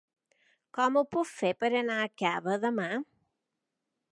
Com 0.77 0.95
ho 0.95 1.03
puc 1.15 1.29
fer 1.33 1.51
per 1.65 1.71
anar 1.81 1.99
a 2.05 2.09
Cava 2.23 2.57
demà? 2.65 2.89